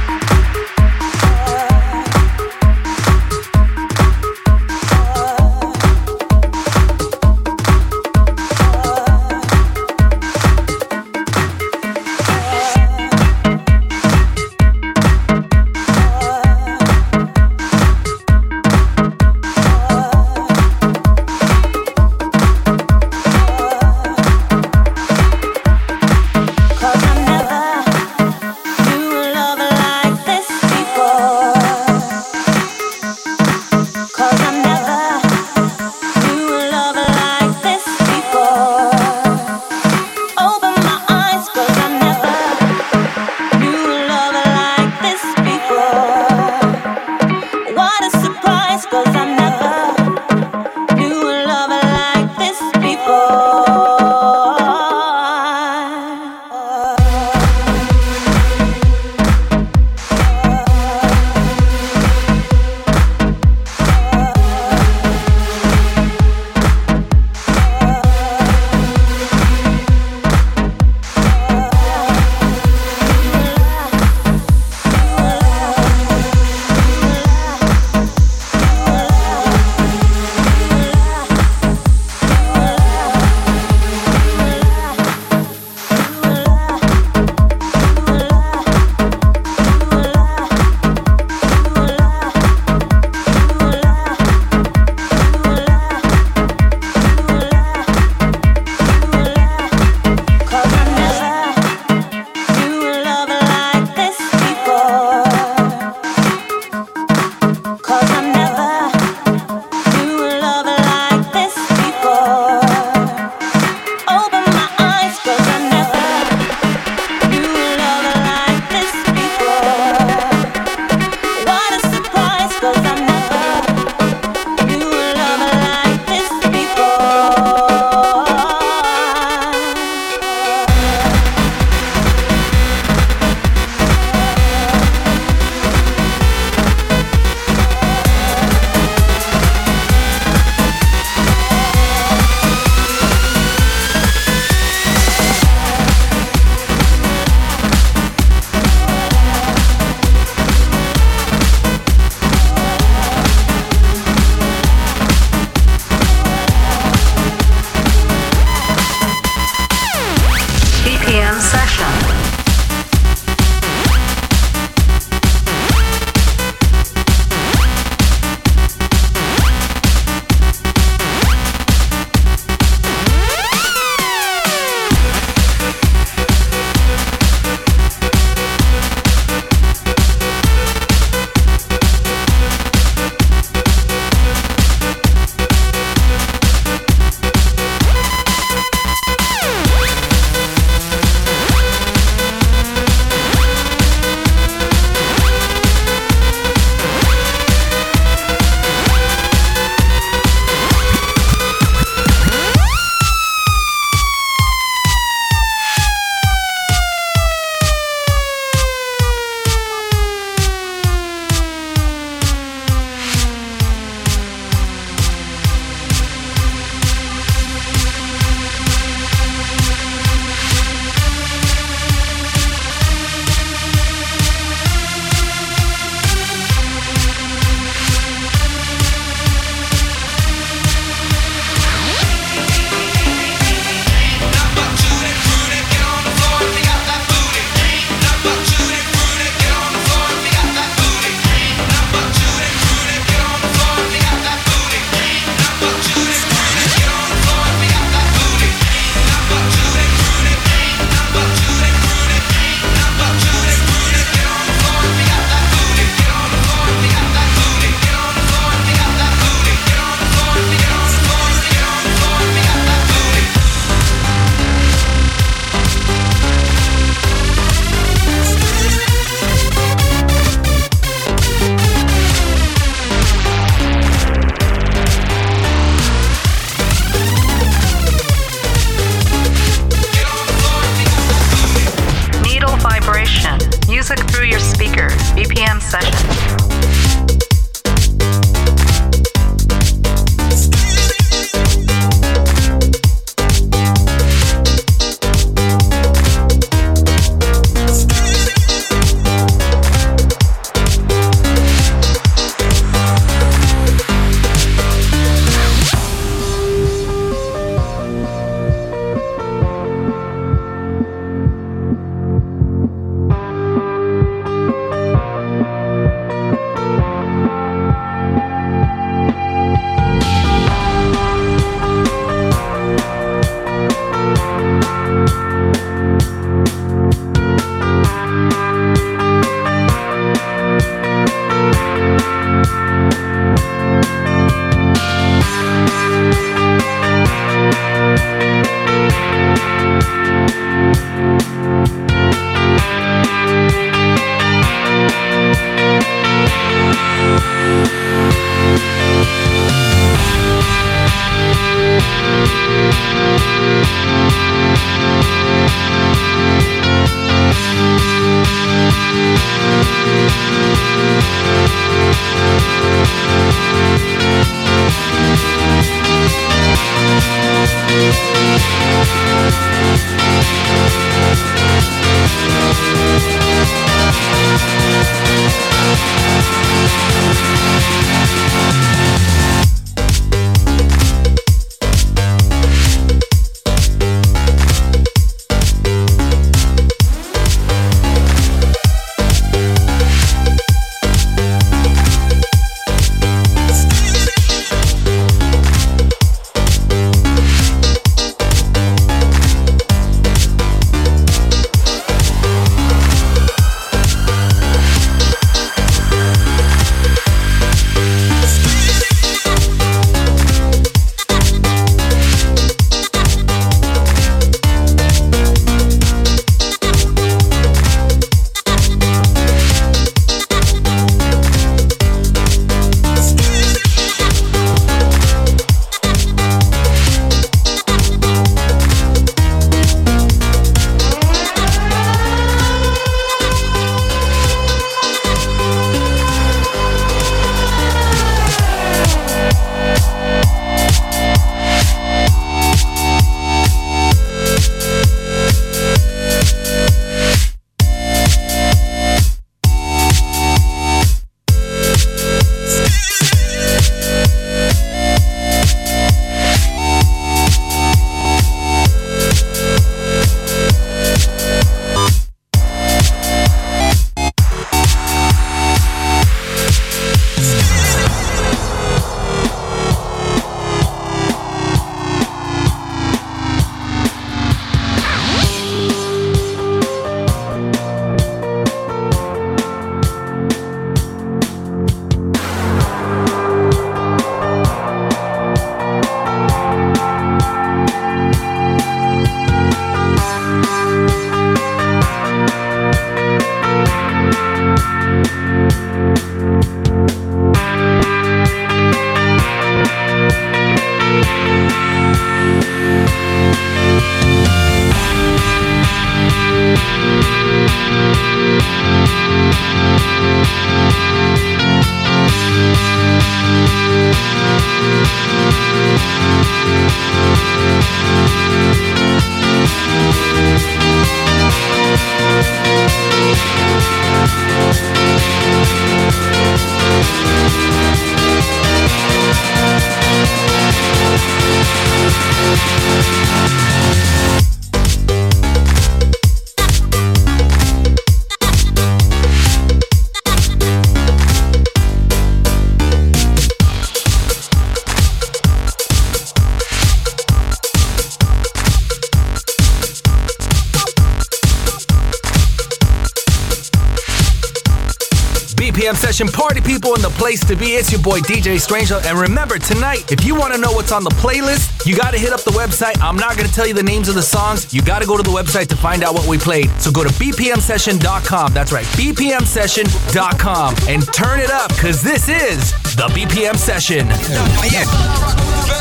session 555.97 556.13
party 556.13 556.41
people 556.41 556.75
in 556.75 556.81
the 556.83 556.89
place 556.89 557.25
to 557.25 557.35
be. 557.35 557.55
It's 557.57 557.71
your 557.71 557.81
boy 557.81 558.01
DJ 558.01 558.39
Stranger. 558.39 558.79
And 558.85 558.99
remember, 558.99 559.39
tonight, 559.39 559.91
if 559.91 560.05
you 560.05 560.13
want 560.13 560.31
to 560.31 560.39
know 560.39 560.51
what's 560.51 560.71
on 560.71 560.83
the 560.83 560.91
playlist, 560.91 561.65
you 561.65 561.75
got 561.75 561.89
to 561.89 561.97
hit 561.97 562.13
up 562.13 562.21
the 562.21 562.31
website. 562.31 562.79
I'm 562.81 562.97
not 562.97 563.17
going 563.17 563.27
to 563.27 563.33
tell 563.33 563.47
you 563.47 563.55
the 563.55 563.63
names 563.63 563.89
of 563.89 563.95
the 563.95 564.03
songs. 564.03 564.53
You 564.53 564.61
got 564.61 564.79
to 564.79 564.85
go 564.85 564.95
to 564.95 565.01
the 565.01 565.09
website 565.09 565.47
to 565.47 565.55
find 565.55 565.83
out 565.83 565.95
what 565.95 566.07
we 566.07 566.19
played. 566.19 566.51
So 566.61 566.69
go 566.71 566.83
to 566.83 566.89
bpmsession.com. 566.89 568.33
That's 568.33 568.51
right, 568.51 568.65
bpmsession.com 568.77 570.55
and 570.67 570.93
turn 570.93 571.19
it 571.19 571.31
up 571.31 571.49
because 571.49 571.81
this 571.81 572.07
is 572.09 572.51
the 572.75 572.87
BPM 572.93 573.35
session. 573.35 573.87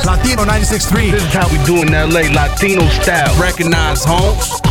Latino 0.04 0.44
96.3. 0.44 1.12
This 1.12 1.22
is 1.24 1.32
how 1.32 1.48
we 1.50 1.64
do 1.64 1.80
in 1.80 1.92
LA, 1.92 2.28
Latino 2.28 2.86
style. 2.90 3.40
Recognize 3.40 4.04
homes. 4.04 4.65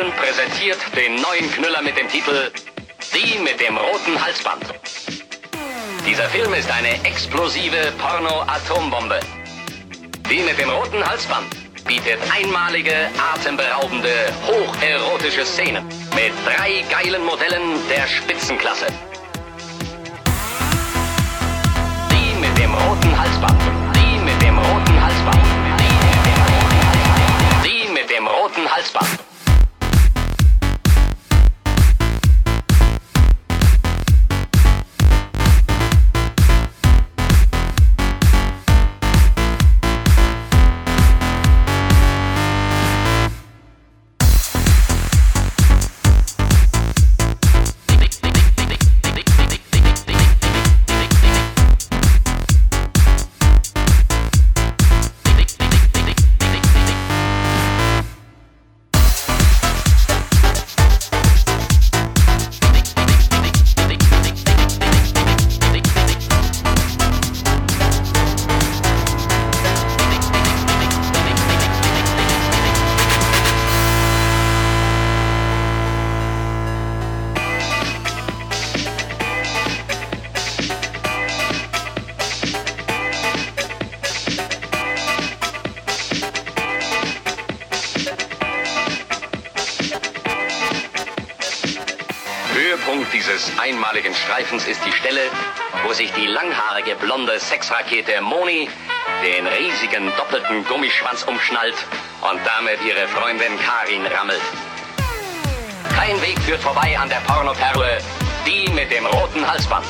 Ekstase-Film 0.00 0.12
präsentiert 0.12 0.78
den 0.96 1.16
neuen 1.16 1.52
Knüller 1.52 1.82
mit 1.82 1.96
dem 1.96 2.08
Titel 2.08 2.50
Die 3.14 3.38
mit 3.38 3.60
dem 3.60 3.76
roten 3.76 4.22
Halsband. 4.22 4.64
Dieser 6.06 6.28
Film 6.30 6.54
ist 6.54 6.70
eine 6.70 6.92
explosive 7.04 7.92
Porno-Atombombe. 7.98 9.20
Die 10.30 10.40
mit 10.40 10.58
dem 10.58 10.70
roten 10.70 11.06
Halsband 11.06 11.46
bietet 11.86 12.18
einmalige, 12.34 12.94
atemberaubende, 13.34 14.32
hocherotische 14.46 15.44
Szenen 15.44 15.84
mit 16.14 16.32
drei 16.46 16.84
geilen 16.90 17.24
Modellen 17.24 17.86
der 17.90 18.06
Spitzenklasse. 18.06 18.86
Die 22.10 22.40
mit 22.40 22.58
dem 22.58 22.74
roten 22.74 23.18
Halsband. 23.18 23.60
Die 23.96 24.18
mit 24.18 24.40
dem 24.42 24.58
roten 24.58 25.02
Halsband. 25.02 25.46
Die 27.64 27.92
mit 27.92 28.08
dem 28.08 28.26
roten 28.26 28.74
Halsband. 28.74 29.29
Sexrakete 97.50 98.20
Moni 98.20 98.68
den 99.24 99.44
riesigen 99.44 100.12
doppelten 100.16 100.64
Gummischwanz 100.66 101.24
umschnallt 101.24 101.74
und 102.20 102.38
damit 102.46 102.78
ihre 102.84 103.08
Freundin 103.08 103.58
Karin 103.58 104.06
rammelt. 104.06 104.40
Kein 105.96 106.22
Weg 106.22 106.38
führt 106.42 106.60
vorbei 106.60 106.96
an 106.96 107.08
der 107.08 107.20
Pornoperle, 107.26 107.98
die 108.46 108.70
mit 108.70 108.92
dem 108.92 109.04
roten 109.04 109.44
Halsband. 109.44 109.84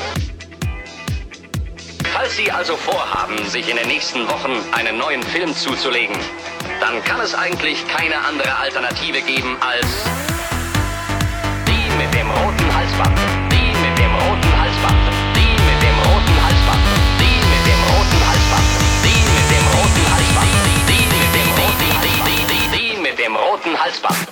Falls 2.11 2.35
Sie 2.35 2.51
also 2.51 2.75
vorhaben, 2.75 3.37
sich 3.47 3.69
in 3.69 3.77
den 3.77 3.87
nächsten 3.87 4.27
Wochen 4.27 4.57
einen 4.71 4.97
neuen 4.97 5.21
Film 5.21 5.55
zuzulegen, 5.55 6.17
dann 6.79 7.03
kann 7.03 7.21
es 7.21 7.35
eigentlich 7.35 7.87
keine 7.87 8.17
andere 8.17 8.55
Alternative 8.55 9.21
geben 9.21 9.55
als 9.61 9.87
die 11.67 11.91
mit 11.95 12.11
dem 12.15 12.27
roten 12.27 12.75
Halsband. 12.75 13.40
Knoten, 23.61 23.77
Halsband. 23.79 24.30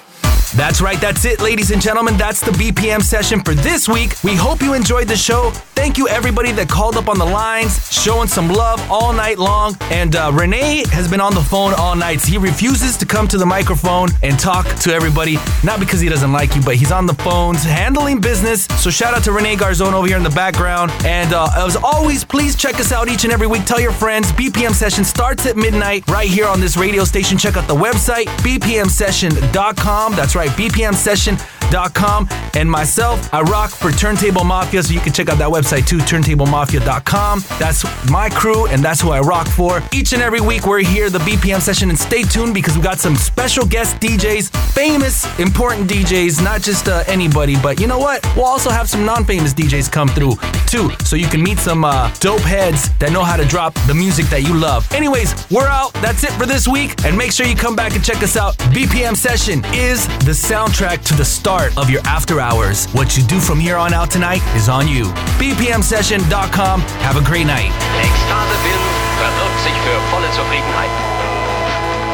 That's 0.55 0.81
right, 0.81 0.99
that's 0.99 1.25
it, 1.25 1.41
ladies 1.41 1.71
and 1.71 1.81
gentlemen. 1.81 2.17
That's 2.17 2.39
the 2.41 2.51
BPM 2.51 3.01
session 3.01 3.41
for 3.41 3.53
this 3.53 3.87
week. 3.87 4.15
We 4.23 4.35
hope 4.35 4.61
you 4.61 4.73
enjoyed 4.73 5.07
the 5.07 5.17
show. 5.17 5.51
Thank 5.75 5.97
you, 5.97 6.07
everybody 6.07 6.51
that 6.53 6.67
called 6.67 6.97
up 6.97 7.07
on 7.07 7.17
the 7.17 7.25
lines, 7.25 7.89
showing 7.91 8.27
some 8.27 8.49
love 8.49 8.85
all 8.91 9.13
night 9.13 9.37
long. 9.37 9.77
And 9.83 10.15
uh, 10.15 10.31
Renee 10.33 10.83
has 10.89 11.09
been 11.09 11.21
on 11.21 11.33
the 11.33 11.41
phone 11.41 11.73
all 11.75 11.95
night. 11.95 12.21
He 12.21 12.37
refuses 12.37 12.97
to 12.97 13.05
come 13.05 13.27
to 13.29 13.37
the 13.37 13.45
microphone 13.45 14.09
and 14.23 14.37
talk 14.39 14.65
to 14.81 14.93
everybody, 14.93 15.37
not 15.63 15.79
because 15.79 15.99
he 15.99 16.09
doesn't 16.09 16.31
like 16.31 16.55
you, 16.55 16.61
but 16.61 16.75
he's 16.75 16.91
on 16.91 17.05
the 17.05 17.13
phones 17.15 17.63
handling 17.63 18.19
business. 18.21 18.65
So 18.77 18.89
shout 18.89 19.13
out 19.13 19.23
to 19.25 19.31
Renee 19.31 19.55
Garzon 19.55 19.93
over 19.93 20.07
here 20.07 20.17
in 20.17 20.23
the 20.23 20.29
background. 20.31 20.91
And 21.05 21.33
uh, 21.33 21.47
as 21.55 21.75
always, 21.75 22.23
please 22.23 22.55
check 22.55 22.75
us 22.75 22.91
out 22.91 23.07
each 23.09 23.23
and 23.23 23.33
every 23.33 23.47
week. 23.47 23.65
Tell 23.65 23.79
your 23.79 23.91
friends. 23.91 24.31
BPM 24.31 24.71
session 24.73 25.03
starts 25.03 25.45
at 25.45 25.55
midnight 25.57 26.07
right 26.09 26.29
here 26.29 26.47
on 26.47 26.59
this 26.59 26.77
radio 26.77 27.03
station. 27.03 27.37
Check 27.37 27.57
out 27.57 27.67
the 27.67 27.75
website, 27.75 28.25
bpmsession.com. 28.43 30.15
That's 30.15 30.35
right, 30.35 30.38
Right. 30.39 30.51
BPM 30.51 30.95
session 30.95 31.35
bpmsession.com. 31.69 32.27
And 32.55 32.69
myself, 32.69 33.33
I 33.33 33.41
rock 33.41 33.69
for 33.69 33.91
Turntable 33.91 34.43
Mafia, 34.43 34.83
so 34.83 34.93
you 34.93 34.99
can 34.99 35.13
check 35.13 35.29
out 35.29 35.37
that 35.37 35.49
website 35.49 35.87
too, 35.87 35.97
turntablemafia.com. 35.97 37.43
That's 37.59 38.09
my 38.09 38.29
crew, 38.29 38.67
and 38.67 38.83
that's 38.83 39.01
who 39.01 39.11
I 39.11 39.19
rock 39.19 39.47
for. 39.47 39.81
Each 39.93 40.13
and 40.13 40.21
every 40.21 40.41
week, 40.41 40.65
we're 40.65 40.79
here, 40.79 41.09
the 41.09 41.19
BPM 41.19 41.61
session, 41.61 41.89
and 41.89 41.97
stay 41.97 42.23
tuned 42.23 42.53
because 42.53 42.75
we 42.75 42.81
got 42.83 42.99
some 42.99 43.15
special 43.15 43.65
guest 43.65 43.97
DJs, 43.97 44.49
famous, 44.73 45.25
important 45.39 45.89
DJs, 45.89 46.43
not 46.43 46.61
just 46.61 46.87
uh, 46.87 47.03
anybody, 47.07 47.55
but 47.61 47.79
you 47.79 47.87
know 47.87 47.99
what? 47.99 48.25
We'll 48.35 48.45
also 48.45 48.69
have 48.69 48.89
some 48.89 49.05
non 49.05 49.25
famous 49.25 49.53
DJs 49.53 49.91
come 49.91 50.09
through 50.09 50.35
too, 50.65 50.89
so 51.05 51.15
you 51.15 51.27
can 51.27 51.43
meet 51.43 51.59
some 51.59 51.85
uh, 51.85 52.11
dope 52.19 52.41
heads 52.41 52.89
that 52.97 53.11
know 53.11 53.23
how 53.23 53.37
to 53.37 53.45
drop 53.45 53.73
the 53.87 53.93
music 53.93 54.25
that 54.27 54.41
you 54.41 54.53
love. 54.53 54.91
Anyways, 54.91 55.49
we're 55.51 55.67
out. 55.67 55.93
That's 55.95 56.23
it 56.23 56.31
for 56.31 56.45
this 56.45 56.67
week, 56.67 57.03
and 57.05 57.17
make 57.17 57.31
sure 57.31 57.45
you 57.45 57.55
come 57.55 57.75
back 57.75 57.95
and 57.95 58.03
check 58.03 58.23
us 58.23 58.35
out. 58.35 58.57
BPM 58.73 59.15
Session 59.15 59.63
is 59.73 60.07
the 60.25 60.31
soundtrack 60.31 61.03
to 61.05 61.13
the 61.13 61.23
start 61.59 61.77
of 61.77 61.89
your 61.89 62.01
after 62.05 62.39
hours. 62.39 62.87
What 62.93 63.17
you 63.17 63.23
do 63.23 63.39
from 63.39 63.59
here 63.59 63.75
on 63.75 63.93
out 63.93 64.09
tonight 64.09 64.41
is 64.55 64.69
on 64.69 64.87
you. 64.87 65.05
BPMSession.com. 65.39 66.81
Have 67.03 67.17
a 67.17 67.23
great 67.23 67.47
night. 67.47 67.71
Ekstase-Film 67.99 68.83
verbirgt 69.19 69.59
sich 69.63 69.73
für 69.83 69.99
volle 70.11 70.31
Zufriedenheit. 70.31 70.89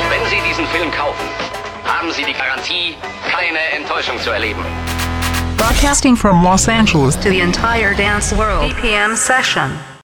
Wenn 0.10 0.26
Sie 0.30 0.42
diesen 0.48 0.66
Film 0.68 0.90
kaufen, 0.92 1.26
haben 1.84 2.12
Sie 2.12 2.24
die 2.24 2.34
Garantie, 2.34 2.96
keine 3.30 3.60
Enttäuschung 3.78 4.20
zu 4.20 4.32
erleben. 4.32 4.64
Broadcasting 5.58 6.16
from 6.16 6.44
Los 6.44 6.68
Angeles 6.68 7.16
to 7.16 7.30
the 7.30 7.42
entire 7.42 7.96
dance 7.96 8.36
world. 8.36 8.74
BPM 8.74 9.16
session. 9.16 9.72